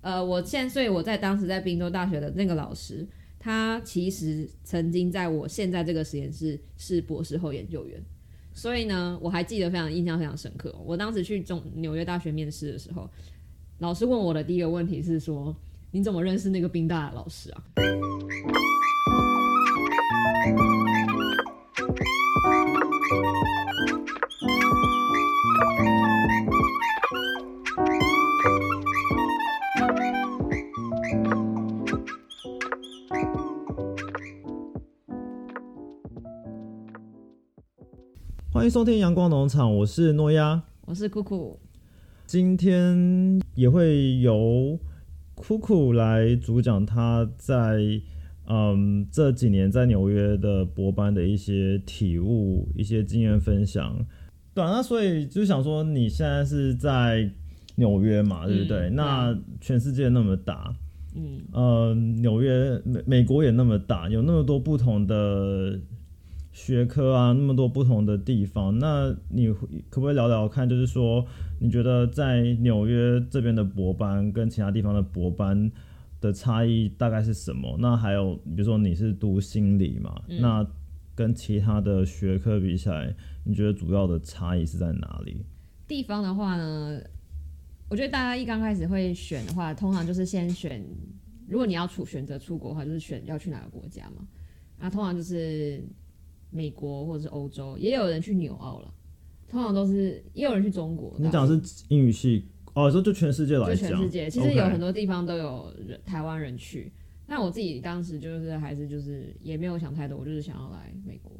[0.00, 3.06] 呃，我现在所以我在当时在宾州大学的那个老师，
[3.38, 8.02] 他其实曾经在我现在这个实验室是博士后研究员，
[8.52, 10.74] 所以呢，我还记得非常印象非常深刻。
[10.84, 13.08] 我当时去中纽约大学面试的时候，
[13.78, 15.54] 老师问我的第一个问题是说
[15.92, 17.64] ：“你怎么认识那个宾大的老师啊？”
[38.70, 41.58] 迎收听阳光农场，我是诺亚，我是酷酷。
[42.24, 44.78] 今天也会由
[45.34, 47.80] 酷酷来主讲他在
[48.46, 54.06] 嗯这几年在纽约的博班的一些体悟、一些经验分享。
[54.54, 57.28] 对啊，那所以就想说，你现在是在
[57.74, 58.88] 纽约嘛，对不对？
[58.88, 60.72] 嗯那全世界那么大，
[61.16, 65.76] 嗯，呃，纽约美美国也那么大，有那么多不同的
[66.62, 68.78] 学科啊，那么多不同的地方。
[68.78, 69.48] 那你
[69.88, 71.26] 可不可以聊聊看，就是说，
[71.58, 75.72] 你觉得在纽约这边的博班跟其他地方的博班
[76.20, 77.76] 的差异大概是什么？
[77.78, 80.66] 那还有，比如说你是读心理嘛，嗯那
[81.14, 85.42] 跟其他的学科比起来，你觉得主要的差异是在哪里？
[85.88, 87.00] 地方的话呢，
[87.88, 90.84] 我觉得大家一刚开始会选的话，通常就是先选，
[91.48, 94.26] 如果你要出选择出国的话，就是选要去哪个国家嘛。
[94.78, 95.82] 啊，通常就是
[96.50, 98.92] 美国或者是欧洲，也有人去纽澳了，
[99.48, 101.14] 通常都是也有人去中国。
[101.18, 106.92] 你讲的是英语系哦，你说就全世界来讲就，全世界，其实有很多地方都有人台湾人去。
[107.26, 111.32] 那我自己当时就是还是就是也没有想太多，我就是想要来美国。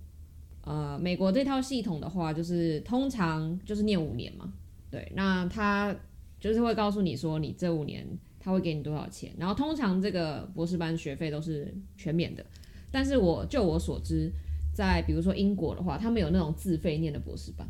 [0.62, 4.52] 呃，美国这套系统的话，就是通常就是念五年嘛，
[4.90, 5.94] 对，那他
[6.38, 8.06] 就是会告诉你说你这五年
[8.38, 12.44] 他会给你多少钱，然后通常这个博士班学费都是全免的。
[12.92, 14.30] 但是我就我所知，
[14.72, 17.66] 在比如说英国的话，他们有那种自费念的博士班，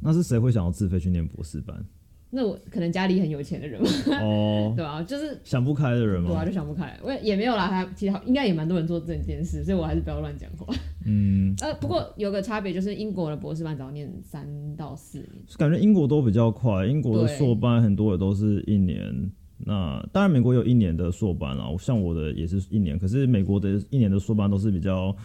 [0.00, 1.84] 那是谁会想要自费去念博士班？
[2.36, 3.88] 那我可能家里很有钱的人嘛，
[4.20, 6.98] 哦， 对吧、就是想不开的人嘛对啊，就想不开。
[7.00, 10.66] 我也也没有啦，他其实应该也蛮多人做这件事，所以我还是不要乱讲话。
[11.06, 14.44] 嗯， 呃，不过有个差别就是英国的博士班只要念三
[14.76, 19.30] 到四年，感觉英国都比较快，英国的硕班很多也都是一年。
[19.58, 25.16] 那当然，美国有一年的硕班啊，像我的也是一年，可是美国的一年的硕班都是比较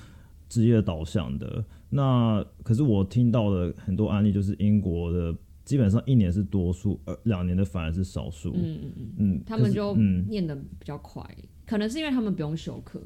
[0.49, 1.63] 职业导向的。
[1.89, 5.33] 那可是我听到的很多案例，就是英国的
[5.63, 8.51] 基本上一年是多数，而两年的反而是少数。
[8.55, 11.23] 嗯嗯嗯，嗯，他们就嗯，念的比较快，
[11.65, 13.01] 可能是因为他们不用修课。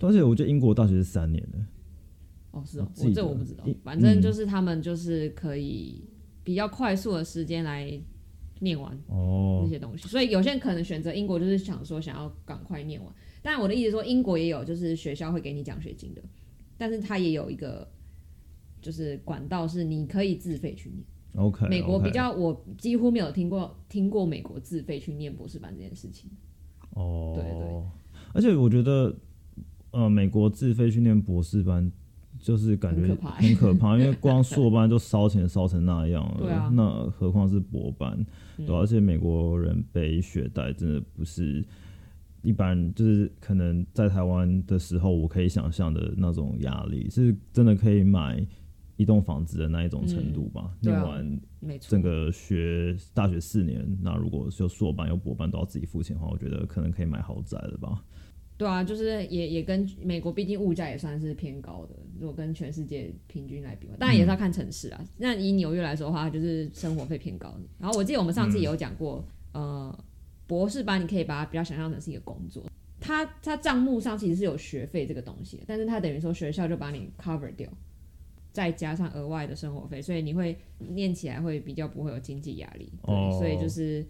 [0.00, 1.58] 而且我觉得英国大学是三年的。
[2.52, 6.04] 哦，是哦，我这我不知道，反正嗯就是他们就是可以
[6.44, 8.00] 比较快速的时间来
[8.60, 13.12] 念完哦那哦，些东西，所以有些人可能选择英国就是想说想要赶快念完。
[13.42, 16.22] 但我的意思说，英国也有就是学校会给你奖学金的，
[16.76, 17.88] 但是它也有一个
[18.80, 21.04] 就是管道是你可以自费去念。
[21.36, 26.30] OK，美国比较，我几乎没有听过听过美国自费去念博士班这件事情。
[26.90, 27.82] 哦，对对
[28.32, 29.12] 而且我觉得，
[29.90, 31.90] 呃，美国自费去念博士班，
[32.38, 38.16] 就是感觉很可怕 因为光硕班就烧钱烧成那样了，对啊那何况是博班，
[38.58, 41.64] 嗯对吧而且美国人背学贷真的不是。
[42.44, 48.46] 一般就是可能在台湾的时候，我可以想象的那种压力，是真的可以买
[48.96, 50.72] 一栋房子的那一种程度吧。
[50.80, 58.04] 念完没错整，个学大学四年，那如果就硕班又博班都要自己付钱的话，我觉得可能可以买豪宅了吧。
[58.56, 65.04] 对啊，就是也也跟美国，毕竟物价也算是偏高的，如果跟全世界平均来比话，当然也是要看城市啊。
[65.18, 67.52] 那以纽约来说的话，就是生活费偏高。
[67.80, 69.98] 然后我记得我们上次也有讲过，呃，
[70.46, 72.64] 博士班你可以把它比较想象成是一个工作，
[73.00, 77.68] 它它账目上其实是有学费这个东西，但是它等于说学校就把你 cover 掉，
[78.52, 82.92] 再加上额外的生活费，所以你会念起来会比较不会有经济压力。
[83.04, 84.06] 对，哦所以就是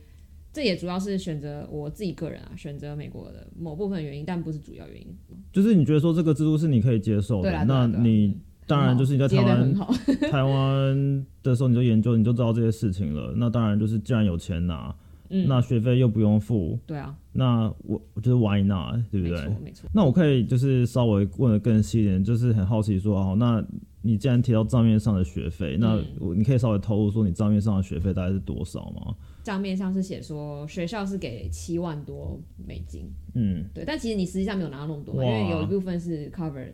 [0.53, 5.07] 这也主要是选择我自己个人啊，选择美国的某部分原因，但不是主要原因。
[5.53, 9.75] 就是你觉得说这个制度是你可以接受的，那你嗯当然就是你在台湾
[10.31, 13.35] 台湾的时候你就研究，你就知道这些事情了。
[13.37, 14.95] 那当然就是既然有钱拿，
[15.35, 19.37] 嗯，那学费又不用付，对啊，那我我就是 why not，对不对？
[19.37, 23.65] 没错没错，那我可以就是稍微问的更细一点，就是很好奇说，哦，那
[24.03, 29.15] 你既然提到账面上的学费，那嗯我你可以稍微透露说你账面上的学费大概是多少吗？
[29.43, 36.69] 账面上是写说学校是给七万多美金，嗯，对，但其实你实际上没有拿到那么多嘛，因为有一部分是 cover。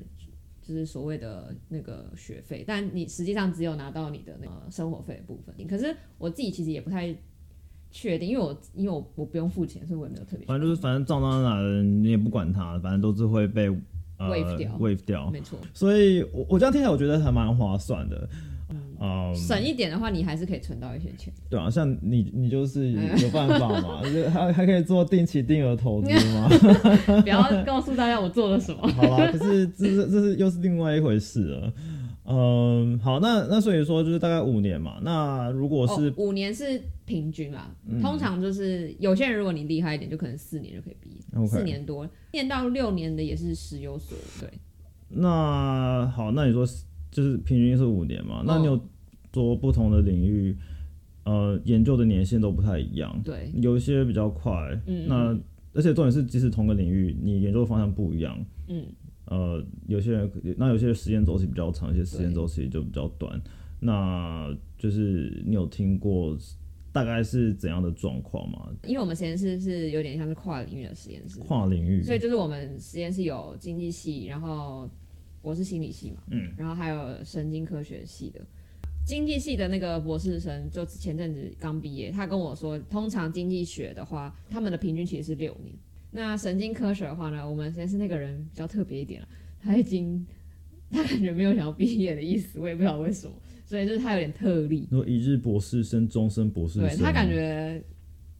[0.62, 5.52] 就是所谓的那个学费，但你实际上只有拿到你的那个生活费的部分。
[5.66, 7.12] 可是我自己其实也不太
[7.90, 10.46] 确定，因为我因为我我不用付钱，所以我也没有特别。
[10.46, 13.68] 反正就是反正撞到哪的，你也不管它，反正都是会被
[14.18, 15.30] 呃 Waive 掉 waive 掉。
[15.30, 18.28] 没错，所以我我这样听起来，我觉得还蛮划算的。
[19.02, 21.32] 嗯，省一点的话，你还是可以存到一些钱。
[21.48, 26.48] 对啊，像你你就是有办法嘛， 就还还可以做定期定额投资嘛。
[27.22, 28.86] 不要告诉大家我做了什么。
[28.88, 31.72] 好啦，可是这是这是又是另外一回事了。
[32.26, 34.98] 嗯，好，那那所以说就是大概五年嘛。
[35.02, 44.48] 那如果是、哦、五年是平均啦，通常就是有些人如果你厉害一点，就可能四年就可以毕业四年多，念到六年的也是时有所对。
[45.08, 46.64] 那好，那你说
[47.10, 48.44] 就是平均是五年嘛？
[48.46, 48.80] 那你有
[49.32, 50.56] 做不同的领域，
[51.24, 54.52] 呃，研究的年限都不太一样，对，有一些比较快，
[54.86, 55.36] 嗯那
[55.72, 58.84] 而且重点是，即使同个领域，你研究的方向不一样，嗯，
[59.24, 63.40] 呃，有些人那有些人实验周期比较长，一些实验周期就比较短。
[63.82, 66.36] 那就是你有听过
[66.92, 68.68] 大概是怎样的状况吗？
[68.84, 74.88] 因为我们实验室是有点像是跨领域的实验室，跨领域，所以就是我们实验室有经济系，然后
[75.42, 78.40] 我是心理系嘛，嗯，然后还有神经科学系的。
[79.02, 85.74] 经济系的那个博士生，就前阵子刚毕业，他跟我说，通常经济学的话，他们的平均其实是六年。
[86.12, 89.28] 那神经科学的话呢，我们实验室那个人比较特别一点了，
[89.62, 90.24] 他已经
[90.90, 93.32] 他感觉没有想要毕业的意思，我也不知道为什么，
[93.70, 94.88] 所以就是他有点特例。
[94.90, 97.80] 说一日博士生，终身博士生，对他感觉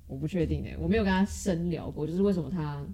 [0.09, 2.85] 我不确定哎，我没有跟他深聊过，就是为什么他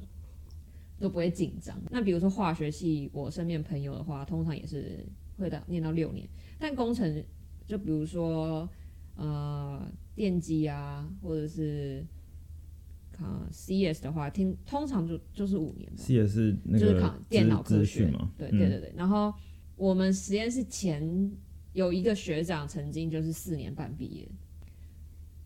[1.00, 1.74] 都不会紧张。
[1.90, 5.02] 那比如说化学系，我身边朋友的话，通常也是
[5.38, 6.28] 会到念到六年，
[6.58, 7.24] 但工程
[7.64, 8.68] 就比如说
[9.14, 12.04] 呃电机啊，或者是
[13.18, 15.96] 啊 CS 的话，听通常就就是五年吧。
[15.96, 18.92] C 也是那就是个考电脑科学嘛，嗯对对对对。
[18.94, 19.32] 然后
[19.74, 21.32] 我们实验室前
[21.76, 24.26] 有一个学长曾经就是四年半毕业，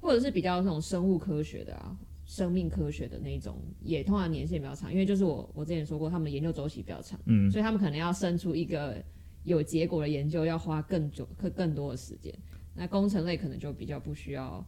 [0.01, 9.05] 或者是比较那种生物科学的啊、生命科学的那种，也通常年限比较长，因为就是我我之前说过，他们的研究周期比较长，嗯，所以他们可能要生出一个
[9.43, 12.33] 有结果的研究，要花更久、更更多的时间。
[12.77, 14.65] 那工程类可能就比较不需要。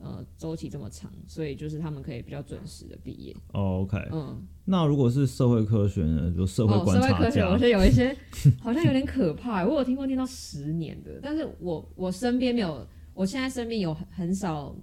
[0.00, 3.34] 呃，周期这么长，所以就是他们可以比较准时的毕业。
[3.52, 3.98] 哦，OK。
[4.12, 6.32] 嗯，那如果是社会科学呢？
[6.36, 8.16] 就社会哦，观社会科学，我觉得有一些
[8.62, 9.64] 好像有点可怕。
[9.66, 14.76] 我有听过念到十年的，但是我我身边没有，我现在身边有很很少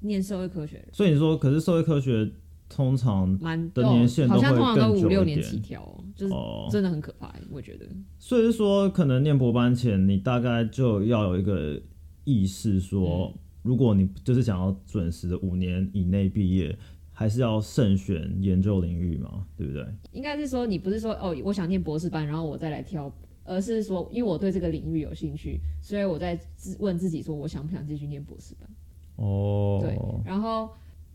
[0.00, 2.30] 念社会科学的人，所以你说，可是社会科学
[2.68, 7.30] 通常蛮的年限都好像会通常都五六年点起跳哦，就是哦，真的很可怕。
[7.50, 7.86] 我觉得，
[8.18, 11.78] 所以是说，可能念博班前，你大概就要有一个
[12.24, 16.76] 意识说，嗯如果你就是想要准时的五年以内毕业，
[17.12, 19.86] 还是要慎选研究领域嘛，对不对？
[20.12, 23.12] 应该是说你不是说哦，我想念博士班，然后我再来挑，
[23.44, 28.68] 而是说因为我对这个领域有兴趣，所以我在自问自己说，我想不想继续念博士班。
[29.16, 30.70] 哦，对，然后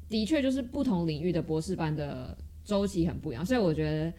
[0.07, 4.13] 的确就是不同领域的博士班的周期很不一样，所以我觉得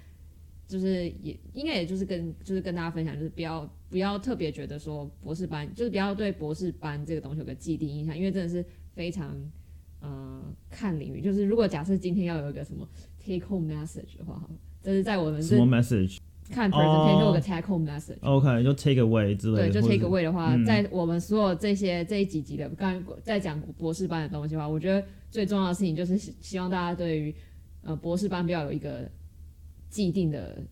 [0.69, 8.63] 就是也应该也就是跟就是跟大家分享，就是不要不要特别觉得说博士班就是不要对博士班这个东西有个既定印象，因为真的是
[8.95, 9.35] 非常
[10.01, 11.23] 呃看领域。
[11.23, 12.87] 就是如果假设今天要有一个什么
[13.19, 14.49] take home message 的话，哈，
[14.83, 16.21] 这是在我们是什么 message？OK，、
[16.55, 18.19] 看 presentation 有个 take home message。
[18.21, 18.63] OK，。
[18.63, 27.35] 就 take away 之类的，对，就 take away 的话，嗯在我们所有这些这一几集的刚刚在讲博士班的东西的话，我觉得最重要的事情就是希希望大家对于
[27.83, 29.11] 呃博士班不要有一个
[29.89, 30.63] 既定的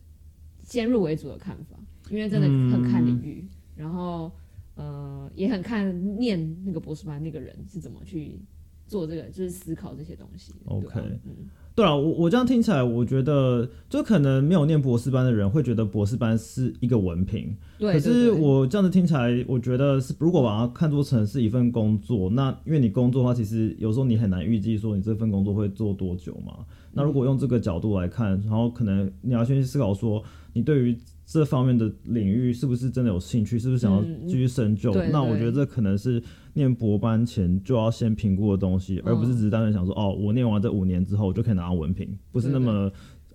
[0.63, 1.79] 先入为主的看法，
[2.11, 3.51] 因为真的很看领域，嗯。
[3.77, 4.33] 然后
[4.75, 8.41] 呃也很看念那个博士班那个人是怎么去
[8.87, 10.55] 做这个，就是思考这些东西。
[10.65, 17.93] OK 嗯，对啊，我我这样听起来，我觉得就可能没有念博士班的人会觉得博士班是一个文凭，对。
[17.93, 26.65] 可是我这样子听起来，我觉得是如果把它看作成是一份工作，那因为你工作的话，其实有时候你很难预计说你这份工作会做多久嘛。
[26.95, 34.95] 那如果用这个角度来看，然后可能你要先去思考说，你对于这方面的领域是不是真的有兴趣，是不是想要嗯继续深究？
[35.11, 36.23] 那我觉得这可能是
[36.55, 42.91] 念博班前就要先评估的东西，而不是只是单纯想说哦，我念完这五年之后我就可以拿到文凭，不是那么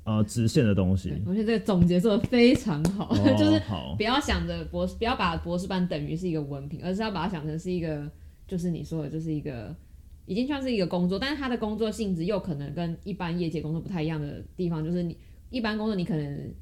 [0.05, 1.13] 呃直线的东西。
[1.25, 3.61] 我觉得这个总结做的非常好，哦 就是，
[3.97, 8.09] 不要想着博士，不要把博士班等于是一个文凭，而是要把它想成是一个，
[8.47, 9.75] 就是你说的，就是一个
[10.25, 15.17] 已经算是一个工作，但是它的工作性质又可能跟一般业界工作不太一样的地方，就是你
[15.49, 16.53] 一般工作你可能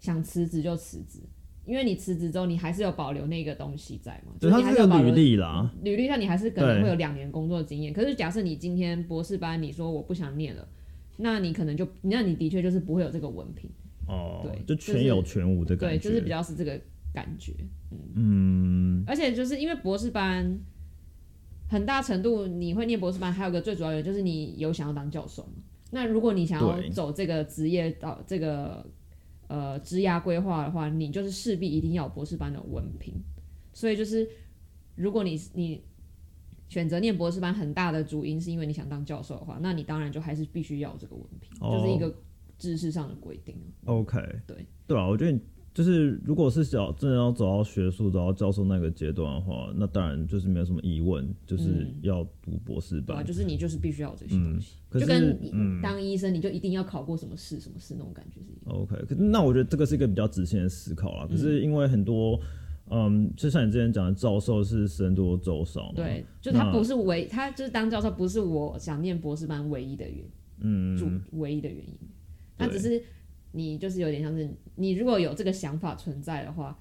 [0.00, 1.20] 想辞职就辞职，
[1.64, 5.72] 因为你辞职之后你还是有保留那个东西在嘛，对，就是它是个履你还是有保留历啦。
[5.82, 10.66] 履历上你还是可能对会有两年工作经验，可是假设你今天博士班你说我不想念了，
[11.18, 13.70] 那你可能就那你的确就是不会有这个文凭。
[14.08, 16.80] 哦，对就全有全无的感对，觉，就是比较是这个
[17.14, 17.54] 感觉。
[18.16, 20.58] 嗯，而且就是因为博士班，
[21.68, 25.62] 很大程度你会念博士班，还有个最主要的就是你有想要当教授嘛。
[25.92, 28.84] 那如果你想要对走这个职业到这个
[29.50, 33.12] 呃职涯规划的话，你就是势必一定要有博士班的文凭。
[33.72, 34.28] 所以就是
[34.94, 35.82] 如果你你
[36.68, 42.14] 选择念博士班，很大的主因是因为你想当教授的话，那你当然就还是必须要有这个文凭，哦就是一个
[42.58, 43.56] 知识上的规定。
[43.86, 45.40] OK，对对啊，我觉得你
[45.72, 53.26] 就是如果是想真的要走到学术、走到教授那个阶段的话，那当然就是没有什么疑问，就是嗯要读博士对啊，班。
[53.26, 58.82] 就是你就是必须要有这些东西，可就跟嗯当医生，你就一定要考过什么试什么试那种感觉是一样。
[58.82, 61.26] OK，可那我觉得这个是一个比较直线的思考啦。
[61.26, 62.40] 可嗯是因为很多，
[62.90, 65.92] 嗯，就像你之前讲的，教授是僧多粥少嘛。
[65.94, 70.24] 对，就他不是唯，他就是当教授不是我想念博士班唯一的原
[70.98, 71.96] 主嗯，唯一的原因，
[72.58, 73.00] 他只是
[73.52, 76.78] 你就是有点像是你如果有这个想法存在的话，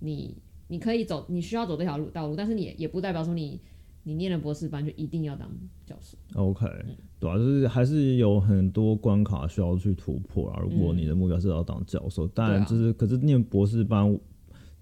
[0.00, 0.36] 你
[0.68, 3.60] 你可以走，你需要走这条路道路，但是你也也不代表说你
[4.04, 5.48] 你念了博士班就一定要当
[5.86, 6.16] 教授。
[6.34, 6.66] OK，
[7.20, 10.60] 对嗯啊，就是还是有很多关卡需要去突破啊。
[10.62, 14.18] 如果嗯你的目标是要当教授，当然就是，可是念博士班，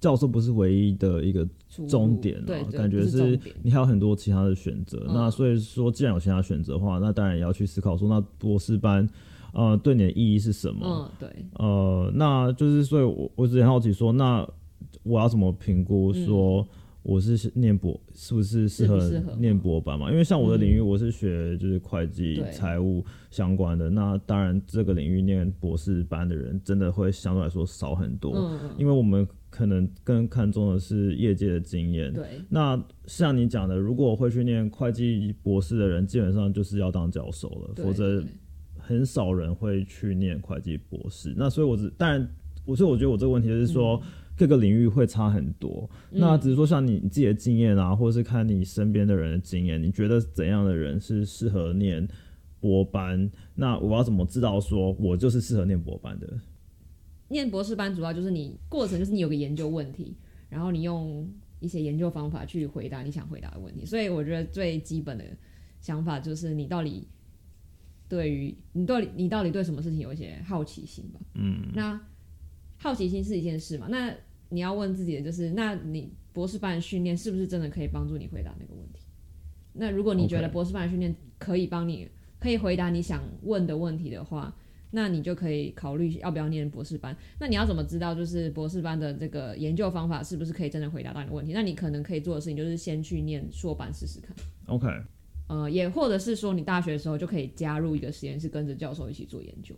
[0.00, 1.46] 教授不是唯一的一个
[1.86, 5.04] 终点啊对，对感觉是你还有很多其他的选择。
[5.08, 9.06] 嗯那所以说，既然有其他选择的话，那当然也要去思考说，那博士班，
[9.52, 10.86] 呃，对你的意义是什么？
[10.86, 14.46] 嗯，对，呃，那就是所以我，我只是很好奇说，那
[15.02, 16.66] 我要怎么评估说
[17.02, 18.98] 我是念博、是不是适合
[19.38, 20.10] 念博班嘛？
[20.10, 32.12] 因为像我的领域，嗯我是学就是会计、对财务相关的，那当然这个领域念博士班的人真的会相对来说少很多，因为我们可能更看重的是业界的经验。
[32.12, 38.26] 对，那像你讲的，如果会去念会计博士的人，基本上就是要当教授了，否则对
[38.90, 41.32] 很少人会去念会计博士。
[41.36, 42.28] 那所以我只当然，
[42.64, 43.96] 我所以我觉得我这个问题就是说。
[43.96, 44.02] 嗯
[44.36, 52.08] 各个领域会差很多，那只是说像你你自己的经验啊，或者是看你身边的人的经验，你觉得怎样的人是适合念
[52.58, 53.30] 博班？
[53.54, 56.40] 那我要怎么知道说我就是适合念博班的？
[57.28, 60.16] 念博士班主要就是你过程就是你有个研究问题，
[60.48, 63.84] 然后你用一些研究方法去回答你想回答的问题。
[63.84, 65.24] 所以我觉得最基本的
[65.82, 67.06] 想法就是你到底
[68.10, 71.20] 对于你到底你到底对什么事情有一些好奇心吧。
[71.34, 71.98] 嗯，那
[72.76, 73.86] 好奇心是一件事嘛？
[73.88, 74.12] 那
[74.48, 79.06] 你要问自己的就是，那你博士班的训练是不是真的可以帮助你回答那个问题？
[79.74, 82.08] 那如果你觉得博士班的训练可以帮你
[82.40, 84.52] 可以回答你想问的问题的话，
[84.90, 87.16] 那你就可以考虑要不要念博士班。
[87.38, 91.52] 那你要怎么知道就是博士班的这个研究方法是不是可以真的回答到你的问题？
[91.52, 94.34] 那你可能可以做的事情就是先去念硕班试试看。
[94.66, 94.88] OK，
[95.50, 99.74] 呃，也或者是说你大学的时候就可以加入一个实验室，跟着教授一起做研究，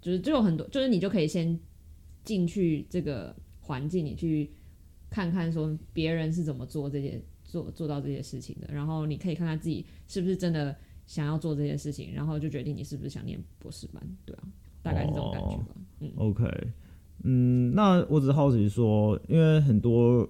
[0.00, 1.58] 就是就有很多，就是你就可以先
[2.24, 4.48] 进去这个环境，你去
[5.10, 14.44] 看看说别人是怎么做这些做做到这些事情的，然后你可以看看自己是不是真的想要做这些事情，然后就决定你是不是想念博士班，对啊，
[14.80, 15.74] 大概是这种感觉吧。
[15.98, 16.44] 嗯 OK，
[17.24, 20.28] 嗯，那我只是好奇说，因为很多，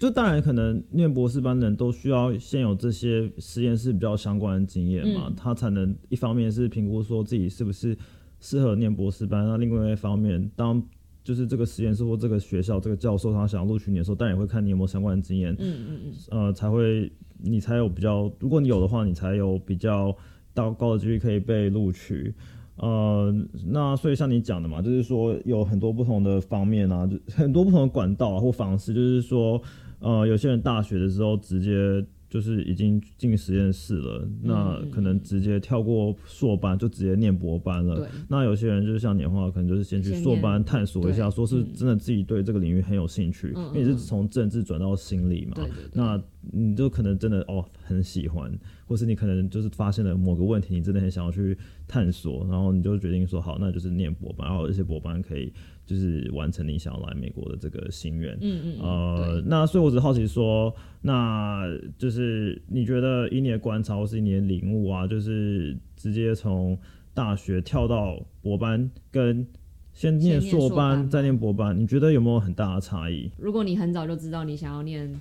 [0.00, 5.34] 就当然可能念博士班的人都需要先有这些实验室比较相关的经验嘛，嗯。
[5.36, 7.94] 他才能一方面是评估说自己是不是
[8.40, 10.82] 适合念博士班，那另外一方面，当
[11.22, 20.16] 就是这个实验室或这个学校这个教授他想要录取你的时候，当然也会看你有没有相关的经验，嗯嗯嗯，呃，才会你才有比较，如果你有的话，你才有比较
[20.54, 22.34] 到高的几率可以被录取。
[22.76, 23.30] 呃，
[23.66, 29.60] 那所以像你讲的嘛，就是说有很多不同的方面啊，就很多不同的管道啊或方式，就是说，
[30.00, 38.08] 呃，有些人大学的时候直接就是已经进实验室了，那可能直接跳过硕班就直接念博班了。
[38.28, 45.52] 那有些人就是像你的话，可能就是先去硕班探索一下，对说是嗯真的自己对这个领域很有兴趣，嗯因为你是从政治转到心理嘛。
[45.56, 46.22] 对对对，那
[46.52, 48.50] 你就可能真的哦很喜欢，
[48.86, 51.56] 或是你可能就是发现了某个问题，你真的很想要去
[51.86, 55.52] 探索，然后你就决定说好，那就是念博班，然后这些博班可以
[55.84, 58.34] 就是完成你想要来美国的这个心愿。
[58.40, 61.64] 嗯嗯嗯，呃，那所以我只好奇说，那
[61.98, 66.78] 就是你觉得以你的观察或是以你的领悟啊，就是直接从
[67.12, 69.46] 大学跳到博班，跟
[69.92, 73.30] 先念硕班再念博班，你觉得有没有很大的差异？
[73.36, 75.20] 如果你很早就知道你想要念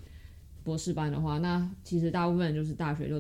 [0.69, 3.19] 博士班的话，那其实大部分人就是大学就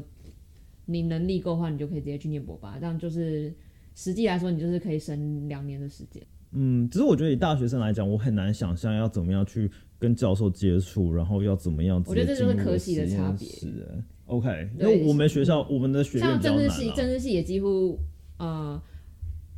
[0.85, 3.51] 你能力够的话，你就可以直接去念博班，这样就是
[3.95, 6.21] 实际来说，你就是可以省两年的时间。
[6.51, 16.95] 嗯，只是我觉得以大学生来讲，我很难想象要怎么样去跟教授接触，然后要怎么样我觉得这就是科系的差别室欸 OK，因为我们学校我们的学院像比较难政治系，啊。
[16.95, 17.97] 政治系也几乎
[18.37, 18.79] 呃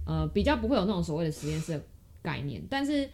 [0.06, 1.84] 呃比较不会有那种所谓的实验室的
[2.22, 3.10] 概念，但是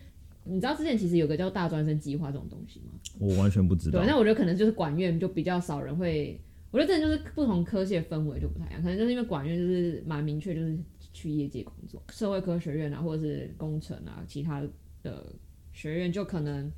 [0.50, 2.94] 你知道之前其实有个叫大专生计划这种东西吗？
[3.20, 4.08] 我完全不知道对，。
[4.08, 6.40] 那我觉得可能就是管院就比较少人会
[6.72, 10.78] 我觉得这就是不同科系的氛围就不太一样，可能就是因为管院就是蛮明确，就是
[11.14, 14.62] 去业界工作，社会科学院啊，或者是工程啊，其他
[15.02, 15.26] 的
[15.72, 16.72] 学院就可能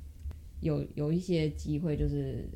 [0.60, 2.48] 有有一些机会就是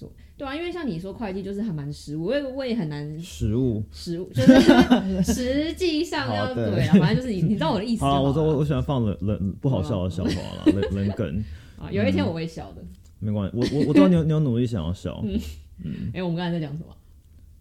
[0.00, 3.82] 做，对啊，因为像你说会计就是还蛮实务，我也我也很难食物。
[3.92, 11.44] 实务，就是 实际上要对对啊，反正就是你 你知道我的意思就好，好我说我我喜欢放冷冷不好笑的笑话啦，冷冷梗，
[11.78, 12.82] 啊，有一天我会笑的。
[13.18, 13.56] 没关系。
[13.56, 15.20] 我我我知道你有你有努力想要笑。
[15.24, 15.38] 嗯
[15.84, 16.96] 嗯哎、我们刚才在讲什么？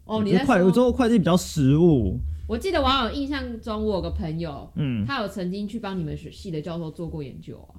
[0.05, 2.17] 哦，你在觉得会我说，说会计比较实务。
[2.47, 7.75] 我记得我好像有印象中，我有个朋友，嗯，他有曾经去帮你们学系的教授做过研究啊。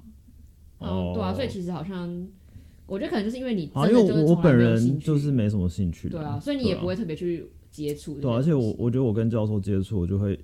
[0.79, 2.07] 嗯，哦对啊，所以其实好像，
[2.91, 6.19] 我觉得可能就是因为你好，真的就是因为我我本人就是没什么兴趣的。
[6.19, 6.95] 对啊，所以你也不会。
[7.01, 10.37] 特别去接触对啊，而且我我觉得我跟教授接触，我就会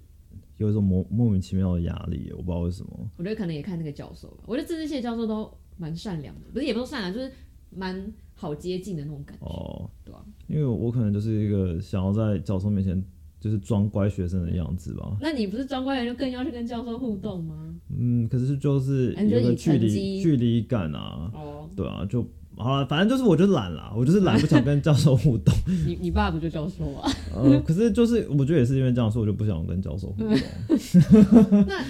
[0.57, 3.11] 有一种莫莫名其妙的压力，我不知道为什么。
[3.17, 4.45] 我觉得可能也看那个教授吧。
[4.47, 7.29] 我觉得政治系的教授都蛮善良的，不是也不是善良，就是
[7.69, 9.45] 蛮好接近的那种感觉。
[9.45, 13.03] 哦，对啊，因为我可能就是一个想要在教授面前
[13.39, 15.17] 就是装乖学生的样子吧。
[15.21, 17.75] 那你不是装乖人就更要去跟教授互动吗？
[17.97, 22.25] 嗯，可是就是有个距离距离感啊，哦，对啊，就
[22.57, 25.53] 好了，反正就是我就懒啦，我就是懒，不想跟教授互动。
[25.85, 27.09] 你你爸不就教授啊？
[27.35, 30.29] 呃，可是就是我觉得也是因为这样，说我就不想跟教授互动。
[31.67, 31.85] 那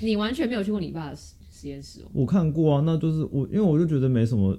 [0.00, 2.06] 你完全没有去过你爸的实实验室哦？
[2.12, 4.56] 我看过啊，那就是我，因为我就觉得没什么，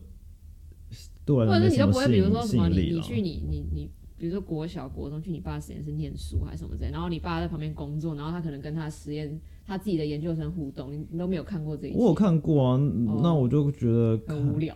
[1.25, 2.75] 对我或来者是你都不会，说没什么吸比如说引什么你。
[2.95, 12.79] 你去你你你，比如说国小国中去你爸实验室念书还是什么之类，然后你爸在旁边工作，然后他可能跟他实验他自己的研究生互动，你你都没有看过这一切，我有看过啊，
[13.21, 14.73] 那我就觉得很无聊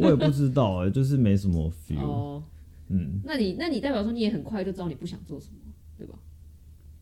[0.00, 2.00] 我也不知道哎、就是没什么 feel。
[2.00, 2.42] 哦。
[2.90, 5.58] 嗯，那你那你代表说你也很快就知道你不想做什么，
[5.98, 6.18] 对吧？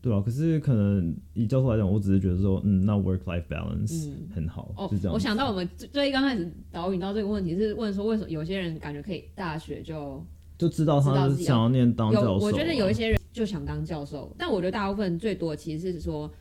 [0.01, 0.21] 对啊。
[0.21, 5.13] 可是可能以教授来讲，我只是觉得说，嗯，那 work life balance 嗯很好，哦是这样。
[5.13, 10.21] 我想到我们最最刚开始导引到这个问题是问说，为什么有些人感觉可以大学就
[10.57, 12.45] 就知道他是想要念当教授。
[12.45, 16.31] 我觉得有一些人就想当教授，但我觉得大部分最多其实是说，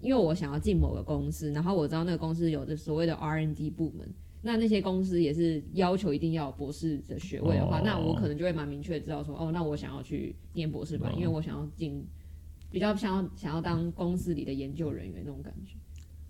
[0.00, 4.06] 因为我想要进某个公司，然后我知道那个公司有着所谓的 R N D 部门，
[4.42, 7.82] 那那些公司也是要求一定要有博士的学位的话，哦。
[7.84, 12.04] 那我可能就会蛮明确知道说，哦，那我想要去念博士班，哦因为我想要进，
[12.70, 15.76] 比较想要想要当公司里的研究人员那种感觉，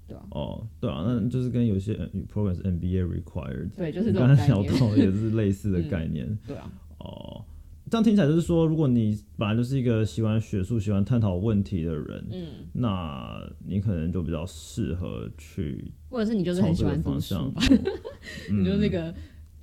[0.07, 1.95] 对啊、哦，对啊，那就是跟有些
[2.33, 6.39] program 是 MBA required，对，就是刚才聊到也是类似的 概念。
[6.47, 6.71] 对啊，
[7.05, 7.45] 哦，
[7.91, 17.53] 这样听起来就是说，如果你本来就是一个喜欢学术、喜欢探讨问题的人，嗯，那你可能就比较适合去或者是你就是很喜欢读方向。
[18.51, 19.15] 你就是那嗯，个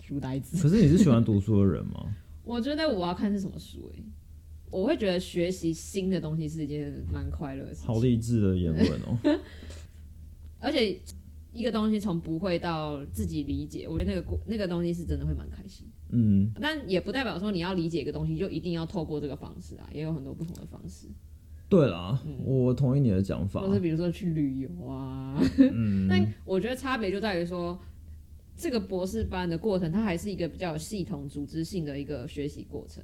[0.02, 0.62] 书呆子。
[0.62, 2.14] 可是你是喜欢读书的人吗？
[2.44, 4.04] 我觉得我要看是什么书诶、
[4.72, 9.18] 我会觉得学习新的东西是一件蛮快乐的事情，好励志的言论哦。
[10.60, 11.00] 而且
[11.54, 15.88] 一个东西从不会到自己理解，我觉得那个那个东西是真的会蛮开心。
[16.12, 21.08] 嗯，但也不代表说你要理解一个东西就一定要透过这个方式啊，也有很多不同的方式，
[21.70, 23.74] 对啦，我同意你的讲法或。
[23.74, 25.40] 是比如说去旅游啊。
[25.58, 27.80] 嗯， 但我觉得差别就在于说，
[28.56, 33.04] 这个博士班的过程，它还是一个比较有系统、组织性的一个学习过程。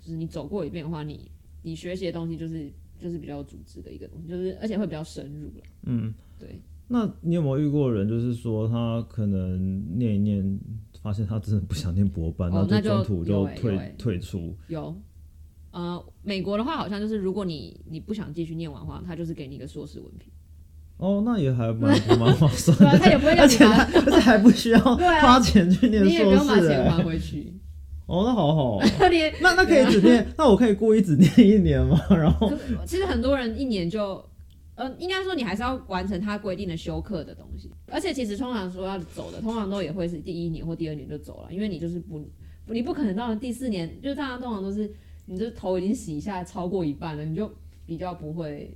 [0.00, 1.28] 就是你走过一遍的话，你
[1.62, 5.64] 你学习的东西就是就是比较有组织的一个东西，就是而且会比较深入了。
[5.82, 10.60] 嗯，对，那你有没有遇过人，就是说他可能念一念，
[11.06, 14.52] 发现他真的不想念博班，哦那就中途就退退出。
[14.66, 14.92] 有。
[15.70, 20.28] 呃，美国的话好像就是，如果你你不想继续念完的话，他就是给你一个硕士文凭，
[20.96, 26.58] 哦，那也还蛮 蛮划算的，他也不会让 而你拿，且 还而且还不需要花钱去念你也不用把。
[26.58, 27.52] 钱还回去，
[28.06, 32.00] 哦，那好好哦、你那那可以只念，那我可以故意只念一年吗？
[32.10, 32.50] 然后
[32.84, 34.24] 其实很多人一年就，
[34.76, 42.22] 呃，应该说你还是要完成他规定的休课的东西，而且其实通常说要走的，通常都也会是第一年或第二年就走了，因为你就是不，
[42.66, 44.88] 你不可能到了第四年，就是大家通常都是
[45.24, 47.50] 你这头已经洗一下超过一半了，你就
[47.86, 48.70] 比较不会，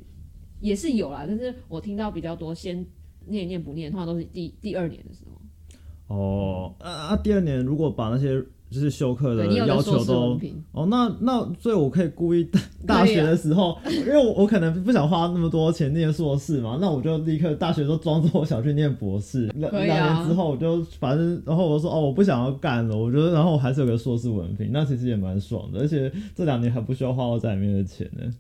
[0.61, 2.85] 也是有啦，但是我听到比较多先
[3.27, 10.39] 念念不念，通常都是第第二年的时候，哦，啊啊，第二年如果把那些就是修课的要求都
[10.73, 28.33] 哦，那那所以我可以故意大大学的时候， 因为我我可能不想花那么多钱念硕士嘛，那我就立刻大学都装作我想去念博士，两年之后我就反正，然后我说哦我不想要干了，我觉得然后我还是有个硕士文凭，那其实也蛮爽的，而且这两年还不需要花我在里面的钱呢。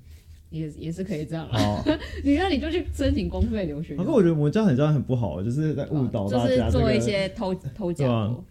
[0.50, 1.60] 也也是可以这样啦。
[1.60, 8.26] 哦， 你那你就去申请公费留学就好，可是我觉得我们这样很这样很不好，就是在误导大家、这个就是做一些偷偷对啊。
[8.26, 8.44] 讲活。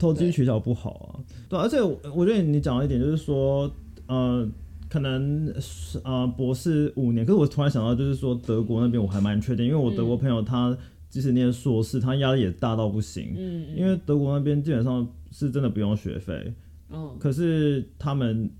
[0.00, 1.20] 投机取巧不好啊。
[1.48, 3.70] 对啊而且我我觉得你讲到一点就是说，
[4.08, 4.48] 呃，
[4.88, 10.76] 可能是呃博士五年，可是我突然想到就是说德国那边我还蛮确定，因为我德国朋友他
[11.08, 16.52] 即使念硕士，他压力也大到不行，嗯，因为德国那边基本上是真的不用学费。
[16.92, 18.50] 嗯可是他们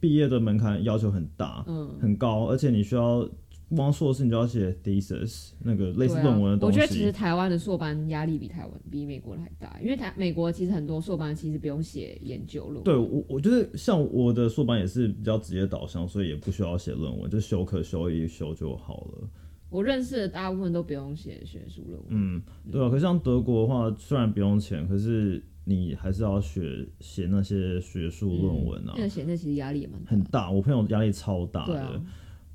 [0.00, 3.28] 毕业的门槛要求很大，嗯，很高，而且你需要
[3.74, 6.78] 光硕士你就要写 thesis 那个类似论文的东西。
[6.78, 12.84] 我觉得其实台湾的硕班压力比台湾比美国的还大，因为台美国其实很多硕班其实不用写研究论文。
[12.84, 19.28] 对我，我就是像我的硕班也是比较职业导向，所以也不需要写论文，就修课修一修就好了。
[19.70, 22.06] 我认识的大部分都不用写学术论文。
[22.10, 22.88] 嗯，对啊。
[22.88, 30.10] 可是像德国的话，虽然不用钱，可是你还是要学写那些学术论文啊，那个写那其实压力也蛮大。
[30.10, 30.50] 很大。
[30.50, 32.00] 我朋友压力超大的。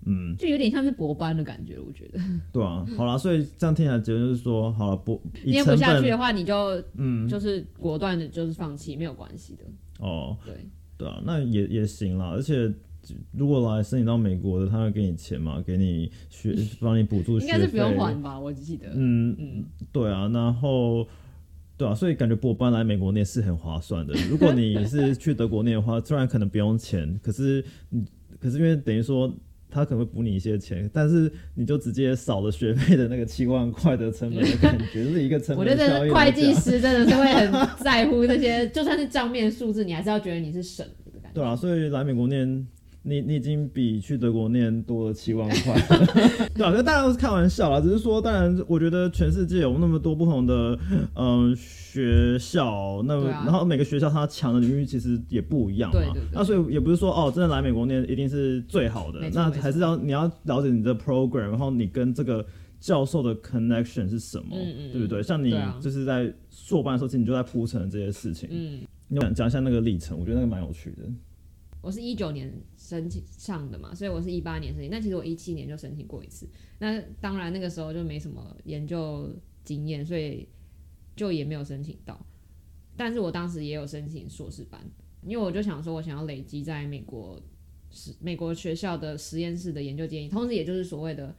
[0.10, 2.20] 嗯，就有点像是博班的感觉，我觉得。
[2.52, 2.84] 对啊。
[2.98, 9.64] 好啦，所以这样听起来结论就是说，好了，不以念不下去的话，你就嗯就是果断的，就是放弃，没有关系的。
[10.00, 10.56] 哦，对，
[10.98, 12.30] 对啊，那也也行啦。
[12.30, 12.74] 而且
[13.32, 18.40] 如果来申请到美国的，他会给你钱嘛，给你学，帮你补助学费，应该是不用还吧？
[18.40, 18.88] 我记得。
[18.96, 21.08] 嗯嗯，对啊，然后
[21.78, 24.14] 对啊，所以感觉博班来美国念是很划算的。
[24.30, 28.04] 如果你是去德国念的话，虽然可能不用钱，可是你
[28.40, 29.34] 可是因为等于说
[29.70, 36.54] 他可能会补你一些钱，但是你就直接少了学费的那个七万块的成本的感觉，就是一个成本我觉得会计。
[36.54, 41.36] 师真的是会很在乎这些，就算是账面数字，你还是要觉得你是省的感觉。
[41.36, 42.68] 对啊，所以来美国念。
[43.10, 45.74] 你你已经比去德国念多了七万块，
[46.54, 50.78] 对啊，这当然都是开玩笑啦，只是说，当然，我觉得全世界有那么多不同的
[51.16, 56.00] 嗯、学校，那然后每个学校它强的领域其实也不一样嘛，
[56.32, 62.46] 那所以也不是说哦，真的来美国念一定是最好的那还是要你要了解你的 program，然后你跟这个
[62.80, 65.24] 教授的 connection 是什么，嗯嗯对不对？
[65.24, 71.04] 像你就是在硕班的时候，其实你就在铺陈这些事情，嗯，你讲讲一下那个历程，我觉得那个蛮有趣的。
[71.82, 74.92] 我是一九年申请上的嘛，所以我是一八年申请。
[74.92, 76.48] 但其实我一七年就申请过一次。
[76.80, 80.48] 那当然那个时候就没什么研究经验，所以
[81.16, 82.20] 就也没有申请到。
[82.98, 84.80] 但是我当时也有申请硕士班，
[85.24, 87.42] 因为我就想说，我想要累积在美国
[87.90, 91.34] 实美国学校的实验室的研究建议，同时也就是所谓的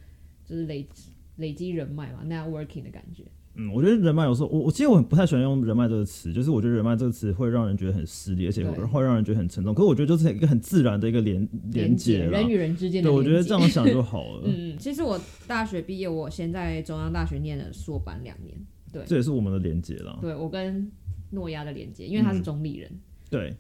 [0.47, 0.89] 就是累
[1.37, 3.25] 累积人脉嘛，networking 的感觉。
[3.55, 9.75] 嗯，我觉得人脉有时候，我我其实我很不太喜欢用人脉这个词，就是我觉得人脉这个词会让人觉得很失礼，而且对会让人觉得很沉重。
[9.75, 14.43] 可是我觉得就是一个很自然的一个连连接人与人之间的对，我觉得这样想就好了。
[14.47, 18.57] 嗯，其实我大学毕业，我先在中央大学念了硕班两年。
[18.93, 20.19] 对这也是我们的连接了。
[20.21, 20.91] 对我跟
[21.31, 22.91] 诺亚的连接，因为他是中立人。
[23.29, 23.55] 对，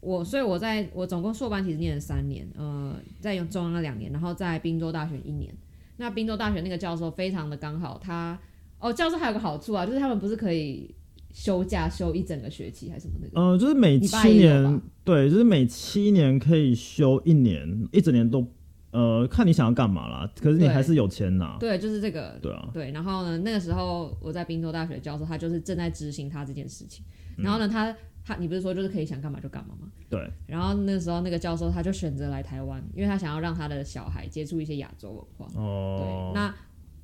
[0.00, 5.52] 我所以我在我总共硕班其实念了三年，呃，在用中央的两年，然后在宾州大学一年。
[5.96, 8.38] 那宾州大学那个教授非常的刚好，他
[8.78, 10.94] 哦，教授还有个好处啊，就是他们不是可以
[11.32, 13.40] 休假休一整个学期还是什么那个？
[13.40, 18.46] 嗯、就是每七年，对，就是每七年可以休一年，一整年都，
[18.90, 20.30] 呃，看你想要干嘛啦。
[20.40, 21.56] 可是你还是有钱拿。
[21.58, 22.38] 对，就是这个。
[22.40, 27.04] 对啊，对，然后呢，那个时候我在宾州大学教授，他就是正在执行他这件事情。
[27.36, 29.88] 然后呢，他他你不是说就是可以想干嘛就干嘛吗？
[30.08, 35.60] 对，然后那时候那个教授他就选择来台湾，因为他想要让他的小孩接触一些亚洲文化。
[35.60, 36.54] 哦对，，那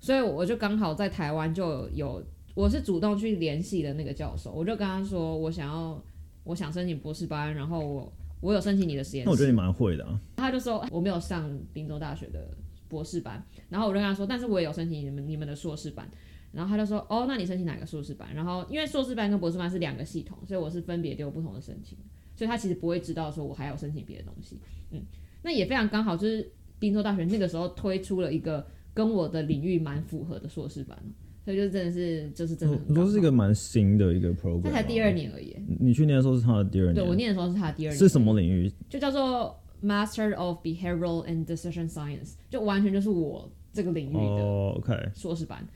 [0.03, 2.21] 所以我就刚好在台湾就有，
[2.55, 6.05] 我是主动去联系的那个教授，我就跟他说我想要
[6.43, 10.21] 我想申请博士班，然后我我有申请你的实验室，那我觉得你蛮会的啊。
[10.37, 12.51] 他就说我没有上宾州大学的
[12.89, 16.07] 博士班，然后我就跟他说，但是我也有申请你们你们的硕士班。
[16.51, 21.97] 然后他就说：“哦，那你申请哪个硕士班？”然后因为硕士班跟博士班是两个系统，所以我是分别丢不同的申请，
[22.37, 24.59] 所以他其实不会知道说我还有申请别的东西。
[24.91, 25.01] 嗯，
[25.41, 30.97] 那也非常刚好，就是宾州大学那个时候推出了一个跟我的领域蛮符合的硕士班，
[31.45, 33.03] 所以就真的是就是真的很刚好。
[33.03, 35.13] 你说是一个蛮新的一个 program，他才第二啊。
[35.13, 35.57] 年而已。
[35.81, 38.71] 你去念的时候是他的第二年，对我念的时候是他的第二年，是什么领域？
[38.89, 45.67] 就叫做 Master of Behavioral and Decision Science，就完全就是我这个领域的哦，OK，硕士班。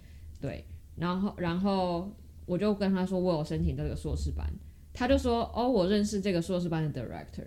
[0.40, 0.64] 对，
[0.96, 2.10] 然后然后
[2.44, 4.46] 我就跟他说我有申请这个硕士班，
[4.92, 7.46] 他就说哦，我认识这个硕士班的 director。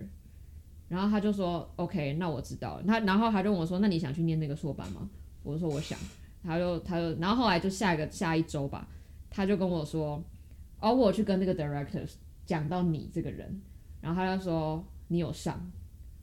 [0.88, 2.82] 然后他就说 OK，那我知道了。
[2.84, 5.08] 他然后他就问我说，那你想去念那个硕班吗？
[5.42, 5.98] 我就说我想。
[6.42, 8.88] 他就他就然后后来就下一个下一周吧，
[9.28, 10.22] 他就跟我说，
[10.80, 12.00] 哦，我去跟那个 director
[12.46, 13.60] 讲到你这个人，
[14.00, 15.60] 然后他就说你有上。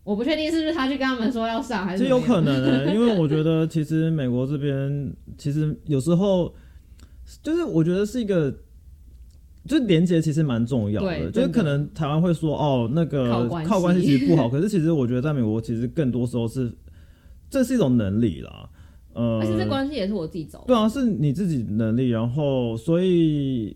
[0.04, 6.54] 我不确定是不是他去跟他们说要上，还是有可能呢、因为我觉得其实美国这边其实有时候
[7.44, 8.54] 就是我觉得是一个。
[9.66, 16.74] 就是连接其实蛮重要的，就是可能台湾会说哦，那个靠关系其实不好，可是其实我觉得在美国其实更多时候是
[17.50, 18.70] 这是一种能力啦，
[19.18, 20.66] 呃，而且这关系也是我自己找的。
[20.68, 23.76] 对啊，是你自己能力，然后所以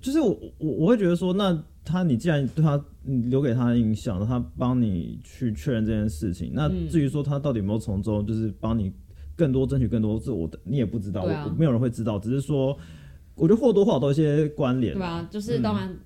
[0.00, 8.92] 就是我我我会觉得说，那他你既然对他你留给他的印象，他帮你去确认这件事情，那嗯至于说他到底有没有从中就是帮你
[9.36, 11.24] 更多争取更多，这我的你也不知道，
[11.56, 12.76] 没有人会知道，只是说
[13.34, 15.26] 我觉得或多或少都有一些关联，对吧？
[15.30, 15.96] 就是当然，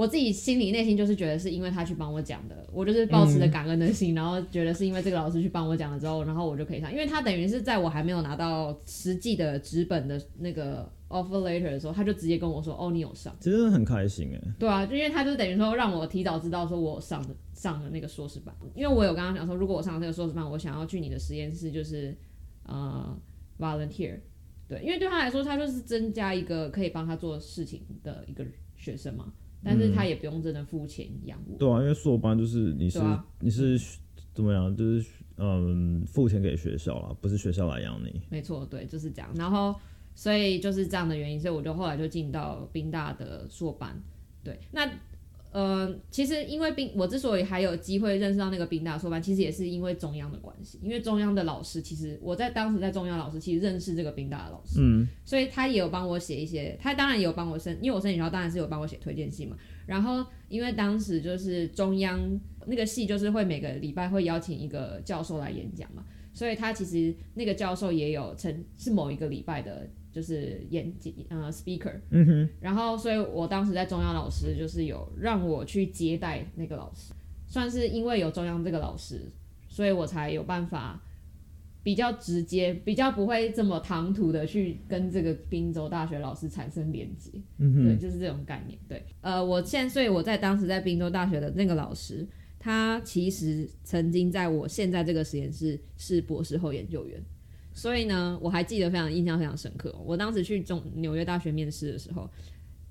[0.00, 14.40] 我自己心里内心就是觉得是因为他去帮我讲的，我就是抱持着感恩的心，然后觉得是因为这个老师去帮我讲了之后，然后我就可以上，因为他等于是在我还没有拿到实际的纸本的那个 offer letter 的时候，他就直接跟我说，哦，你有上，其实很开心哎。
[14.58, 22.16] 对啊，就因为他就等于说让我提早知道说我上的上了那个硕士班，因为我有刚刚讲说，如果我上了这个硕士班，我想要去你的实验室，就是
[22.62, 23.14] 呃
[23.58, 24.18] volunteer，
[24.66, 29.30] 对，因为对他来说，他就是增加一个可以帮他做事情的一个学生嘛。
[29.62, 31.56] 但是他也不用真的付钱养我。
[31.58, 33.00] 对啊，因为硕班就是你是、
[33.40, 33.78] 你是
[34.32, 38.20] 怎么样，就是嗯付钱给学校了，不是学校来养你。
[38.30, 39.30] 没错，对，就是这样。
[39.34, 39.74] 然后
[40.14, 44.00] 所以就是这样的原因，所以我就后来就进到宾大的硕班。
[44.42, 44.90] 对，那。
[45.52, 50.78] 呃，其实因为冰，我之所以还有机会认识到那个冰大硕班，其实也是因为中央的关系。
[50.80, 59.56] 因为中央的老师，其实我在当时在中央老师，其实认识这个冰大的老师，嗯，所以他也有帮我写一些，他当然也有帮我申，因为我申请然后当然是有帮我写推荐信嘛。
[59.86, 62.20] 然后因为当时就是中央
[62.66, 69.90] 那个系，就是会每个礼拜会邀请一个教授来演讲嘛，所以他其实那个教授也有曾是某一个礼拜的。
[70.12, 77.12] 就是演讲呃，speaker，嗯哼，然后所以我当时在中央老师就是有让我去接待那个老师，
[77.46, 79.30] 算是因为有中央这个老师，
[79.68, 81.00] 所以我才有办法
[81.82, 92.26] 比较直接，比较不会这么唐突的去跟这个滨州大学老师产生连接，嗯哼，对，就是这种概念，对，呃，我现在所以我在当时在滨州大学的那个老师，
[92.58, 97.22] 他其实曾经在我现在这个实验室是博士后研究员。
[97.80, 99.90] 所以呢，我还记得非常印象非常深刻。
[100.04, 102.28] 我当时去中纽约大学面试的时候，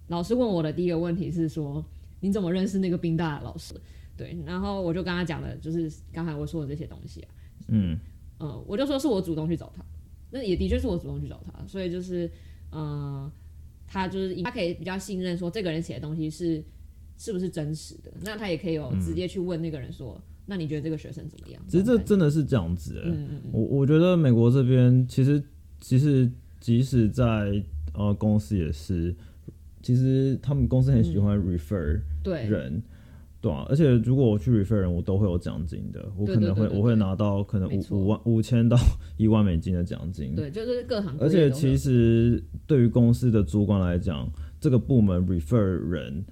[0.07, 1.85] 老师问我的第一个问题是说
[2.21, 3.75] ：“你怎么认识那个宾大的老师？”
[4.17, 7.29] 对，然后我就跟他讲了，就是刚才我说的这些东西啊。
[7.67, 7.99] 嗯
[8.39, 9.85] 嗯，我就说是我主动去找他，
[10.31, 11.63] 那也的确是我主动去找他。
[11.67, 12.27] 所以就是，
[12.71, 13.31] 嗯，
[13.85, 16.63] 他就是他可以比较信任说这个人写的东西是
[17.15, 20.19] 是不是真实的，那他也可以有直接去问那个人说。
[20.49, 21.61] 那你觉得这个学生怎么样？
[21.67, 25.41] 其实这真的是这样子嗯，我我觉得美国这边其实
[25.79, 29.15] 其实即使在呃公司也是，
[29.83, 32.47] 其实他们公司很喜欢 refer 对。
[32.47, 32.81] 人，
[33.39, 38.75] 对啊，而且如果我去 refer 人，我都会有奖金的，我可能会我会拿到可能五五万五千到
[39.17, 41.15] 一万美金的奖金，对，就是各行。
[41.19, 44.27] 而且其实对于公司的主管来讲，
[44.59, 46.25] 这个部门 refer 人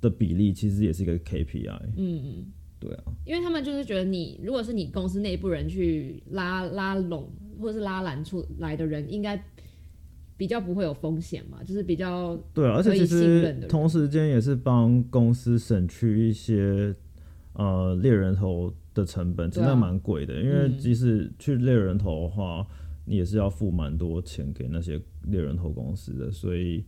[0.00, 2.44] 的比例其实也是一个 KPI，嗯嗯。
[2.80, 9.40] 对啊，因为他们就是觉得你，如果是你公司内部人去拉拉拢或者是拉揽出来的人，应该
[10.36, 16.94] 比较不会有风险嘛，就是比较对啊，而且其实同时间也是帮公司省去一些
[17.52, 20.40] 呃猎人头的成本，真的蛮贵的。
[20.40, 22.66] 因为即使去猎人头的话，
[23.04, 26.82] 你也是要付蛮多钱给那些猎人头公司的，所以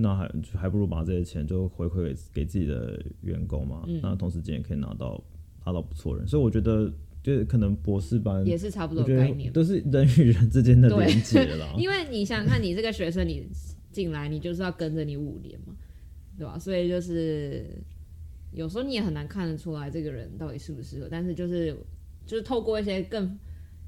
[0.00, 5.22] 那还还不如把这些钱就回馈给给自己的员工嘛，那同时间也可以拿到。
[5.66, 6.90] 拿到不错人，所以我觉得
[7.22, 11.72] 就是可能博士班也是差不多概念，都是人与人之间的连接了。
[11.78, 13.46] 因为你想想看，你这个学生你
[13.92, 15.74] 进来，你就是要跟着你五年嘛，
[16.38, 16.58] 对吧？
[16.58, 17.66] 所以就是
[18.52, 21.76] 有时候你也很难看得出来这个人到底适不适合，但是就是
[22.24, 23.38] 就是透过一些更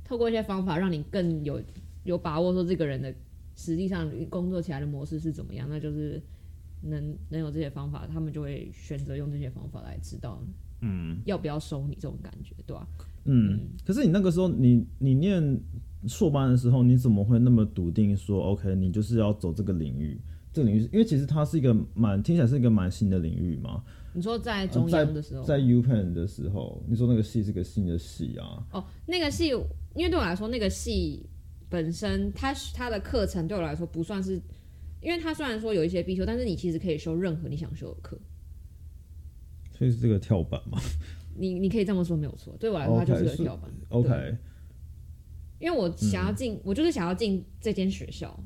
[0.05, 1.61] 透过一些方法，让你更有
[2.05, 3.12] 有把握说这个人的
[3.55, 6.23] 实际上工作起来的模式是怎么样，那就是
[6.83, 10.43] 能能有这些方法，他们就会选择用这些方法来知道。
[10.85, 12.85] 嗯，要不要收你这种感觉，对吧？
[13.25, 15.61] 嗯，可是你那个时候，你你念
[16.09, 20.21] 硕班的时候，你怎么会那么笃定说，OK，你就是要走这个领域？
[20.53, 23.81] 这个领域，因为其实它是一个蛮听起来是一个蛮新的领域嘛。
[24.12, 28.67] 你说在中央的时候，在 U Penn 的时候，你说那个系是个新的系啊？
[28.73, 29.51] 哦，那个系，
[29.95, 31.25] 因为对我来说，那个系
[31.72, 34.35] 本身它它的课程对我来说不算是，
[35.00, 38.18] 因为它虽然说有一些必修，但是你其实可以修任何你想修的课。
[39.72, 40.78] 所以是这个跳板嘛，
[41.35, 43.70] 你你可以这么说没有错，对我来说它就是个跳板。
[43.88, 44.37] OK，
[45.58, 48.38] 因为我想要进，我就是想要进这间学校，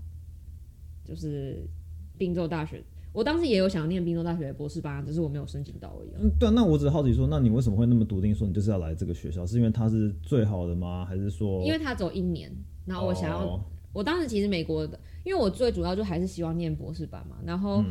[1.05, 1.69] 就是
[2.17, 2.81] 滨州大学。
[3.13, 6.11] 我当时也有想要念滨州大学的博士班，只是我没有申请到而已。
[6.21, 9.45] 嗯，对，那我只是好奇说，那你为什么会那么笃定说你就是要来这个学校？
[9.47, 11.03] 是因为它是最好的吗？
[11.05, 12.53] 还是说，因为它走一年，
[12.87, 13.61] 然后我想要，
[13.93, 17.85] 我当时其实美国的，因为我最主要就还是希望念博士班嘛，然后。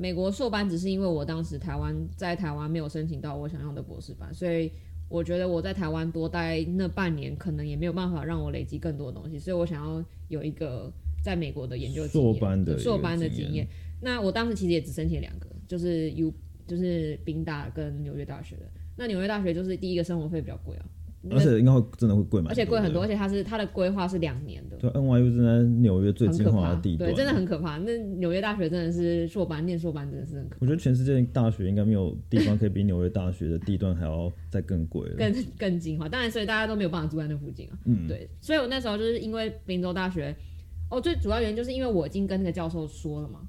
[0.00, 4.70] 美国硕班只是因为我当时台湾在台湾没有申请到我想要的博士班，所以
[5.08, 13.66] 我觉得我在台湾多待那半年，可能也没有办法让我累积更多的东西，所以我想要有一个在美国的研究硕班的硕班的经验。
[14.00, 16.32] 那我当时其实也只申请两个，就是 U
[16.64, 18.70] 就是宾大跟纽约大学的。
[18.94, 20.86] 那纽约大学就是第一个生活费比较贵啊，
[21.30, 27.76] 而且应该会真的会贵蛮多，而且贵很多，而且它是它的规划是两年的，对，NYU 是在纽约最精华的地段，对，真的很可怕。
[27.78, 35.16] 那纽约大学真的是硕班念硕班真的是很可怕，我觉得全世界大学应该没有地方可以比纽约大学的地段还要再更贵了。
[35.16, 36.08] 更更精华。
[36.08, 37.78] 当然，所以大家都没有办法住在那附近啊。
[37.84, 40.34] 嗯，对，所以我那时候就是因为宾州大学，
[40.88, 43.40] 哦，最主要原因就是因为我已经跟那个教授说了嘛，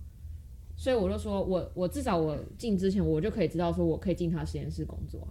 [0.76, 5.28] 所以我就说我我至少我进之前我就可以知道说我可以进他实验室工作，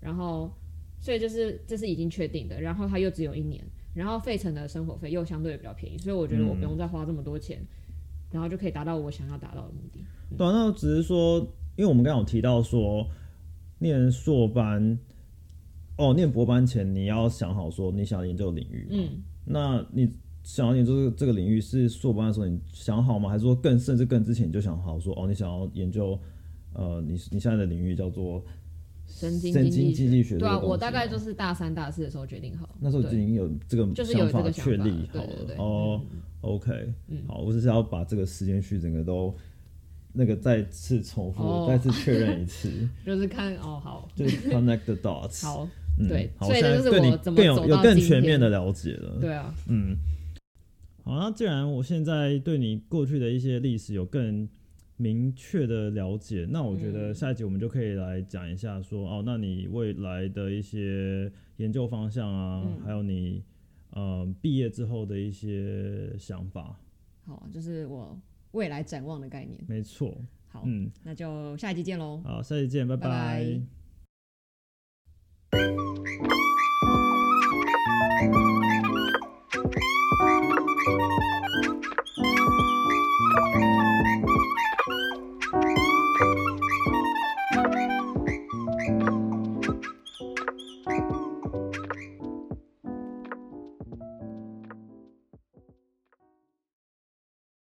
[0.00, 0.52] 然后
[1.04, 3.62] 所以就是这是已经确定的，然后它又只有一年，
[3.92, 7.62] 然后费城的生活费又相对比较便宜，所以我觉得我不用再花这么多钱，
[8.30, 10.02] 然后就可以达到我想要达到的目的。
[10.34, 11.40] 对啊，那只是说，
[11.76, 13.06] 因为我们刚刚有提到说，
[13.80, 14.98] 念硕班，
[15.98, 18.88] 哦，念博班前你要想好说你想要研究的领域。
[18.90, 20.10] 嗯，那你
[20.42, 23.28] 想要研究这个这个领域是硕班的时候你想好吗？
[23.28, 26.18] 还是说更甚至更之前你就想好说，哦，你想要研究，
[26.72, 28.42] 呃，你你现在的领域叫做
[29.06, 36.00] 神经神经经济学对啊，我大概就是大三大四的时候决定好，那时候已经有这个就是有这个想法确立好了哦。
[36.40, 36.92] OK，
[37.26, 39.34] 好，我只是要把这个时间序整个都
[40.12, 42.70] 那个再次重复，哦再次确认一次，
[43.06, 45.42] 就是看哦好就是 connect the dots。
[45.46, 49.18] 好，嗯对好，所以现在这就是对你我怎么更有有更全面的了解了。
[49.20, 49.96] 对啊，嗯，
[51.04, 54.46] 好，那既然我现在对你过去的一些历史有更
[54.96, 63.42] 明确的了解，那我觉得嗯下一集我们就可以来讲一下说，哦，那你未来的一些研究方向啊，嗯还有你
[63.90, 66.78] 呃毕业之后的一些想法。
[67.24, 68.16] 好，就是我
[68.52, 69.60] 未来展望的概念。
[69.66, 70.16] 没错，
[70.48, 72.20] 好，嗯，那就下一集见喽。
[72.24, 73.08] 好，下一集见，拜拜
[75.50, 75.83] 拜